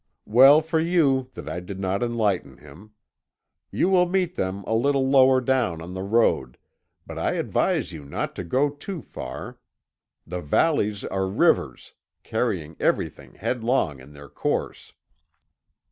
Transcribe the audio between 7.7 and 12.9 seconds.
you not to go too far. The valleys are rivers, carrying